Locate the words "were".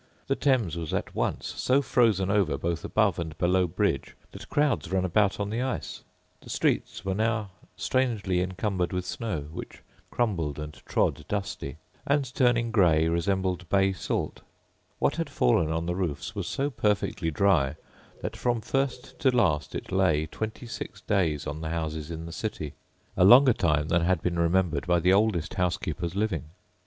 7.05-7.13